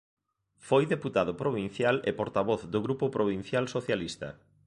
[0.67, 4.27] Foi deputado provincial e portavoz do grupo provincial socialista.